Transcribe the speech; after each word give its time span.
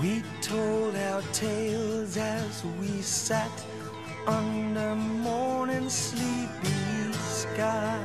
We 0.00 0.22
told 0.42 0.94
our 0.94 1.22
tales 1.32 2.18
as 2.18 2.64
we 2.78 3.00
sat 3.00 3.50
under 4.26 4.94
morning 4.94 5.88
sleepy 5.88 7.12
sky. 7.12 7.98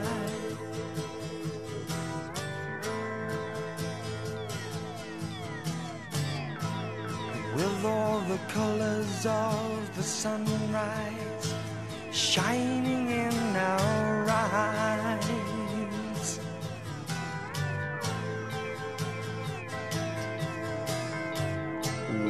With 7.55 7.85
all 7.85 8.21
the 8.21 8.39
colors 8.53 9.25
of 9.25 9.95
the 9.97 10.03
sunrise 10.03 11.53
shining 12.11 13.09
in 13.11 13.55
our 13.57 14.29
eyes. 14.29 14.70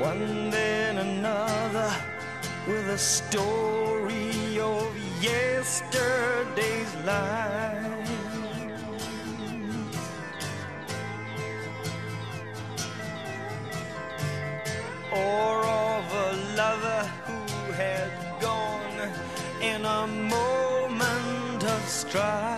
One 0.02 0.50
then 0.50 0.98
another 0.98 1.94
with 2.68 2.90
a 2.90 2.98
story 2.98 4.60
of 4.60 4.90
yesterday's 5.22 6.96
life. 7.06 8.10
Or 15.14 15.66
of 15.68 16.06
a 16.26 16.32
lover 16.58 17.04
who 17.28 17.72
had 17.74 18.12
gone 18.42 19.12
in 19.62 19.86
a 19.86 20.08
moment 20.08 21.64
of 21.64 21.82
strife. 21.88 22.51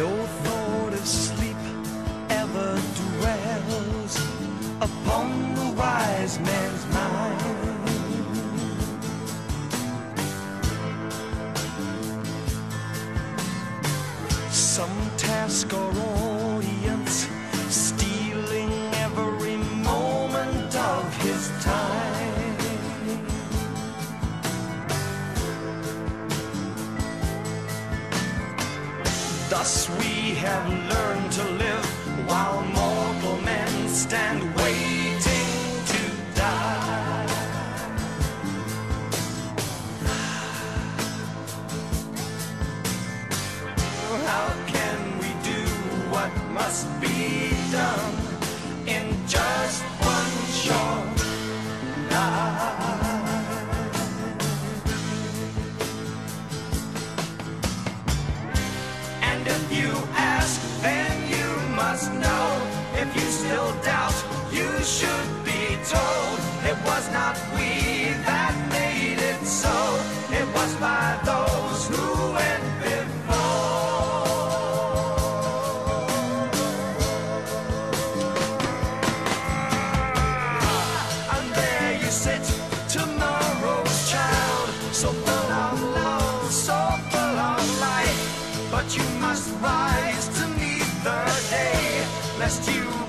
No 0.00 0.08
thought 0.08 0.94
of 0.94 1.06
sleep 1.06 1.56
ever 2.30 2.80
dwells 3.00 4.16
upon 4.80 5.54
the 5.54 5.74
wise 5.76 6.38
man's 6.40 6.86
mind. 6.94 7.40
Some 14.50 14.96
task 15.18 15.70
or 15.74 15.90
audience 15.90 16.19
Thus 29.50 29.90
we 29.98 30.36
have 30.36 30.64
learned 30.68 31.32
to 31.32 31.42
live 31.42 31.84
while 32.28 32.49
still 63.40 63.72
doubt, 63.82 64.18
you 64.52 64.68
should 64.96 65.28
be 65.44 65.62
told. 65.94 66.38
It 66.70 66.78
was 66.84 67.04
not 67.18 67.34
we 67.54 67.70
that 68.28 68.54
made 68.76 69.20
it 69.32 69.40
so. 69.46 69.76
It 70.38 70.46
was 70.56 70.70
by 70.76 71.06
those 71.30 71.80
who 71.92 72.06
went 72.38 72.66
before. 72.84 74.20
And 81.34 81.46
there 81.58 81.92
you 82.02 82.10
sit, 82.24 82.44
tomorrow's 82.96 83.96
child, 84.12 84.68
so 84.92 85.08
full 85.24 85.50
of 85.66 85.76
love, 85.98 86.52
so 86.52 86.78
full 87.10 87.38
of 87.52 87.62
life. 87.88 88.20
But 88.70 88.86
you 88.96 89.06
must 89.26 89.46
rise 89.62 90.26
to 90.38 90.44
meet 90.60 90.90
the 91.06 91.20
day, 91.50 92.04
lest 92.38 92.68
you 92.70 92.99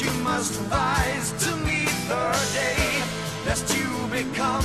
you 0.00 0.10
must 0.24 0.58
rise 0.70 1.32
to 1.44 1.54
meet 1.56 1.88
the 2.08 2.48
day, 2.54 3.02
lest 3.44 3.76
you 3.76 4.06
become 4.08 4.64